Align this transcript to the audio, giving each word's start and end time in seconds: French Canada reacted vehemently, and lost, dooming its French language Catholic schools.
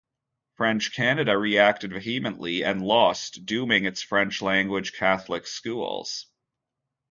French 0.57 0.95
Canada 0.95 1.37
reacted 1.37 1.93
vehemently, 1.93 2.63
and 2.63 2.81
lost, 2.83 3.45
dooming 3.45 3.85
its 3.85 4.01
French 4.01 4.41
language 4.41 4.93
Catholic 4.93 5.45
schools. 5.45 6.25